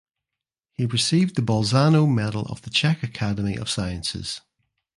[0.71, 4.41] He received the Bolzano Medal of the Czech Academy of Sciences.